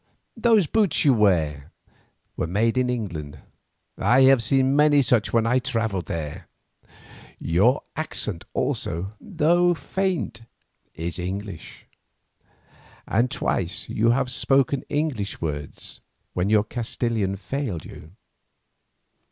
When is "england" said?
2.89-3.37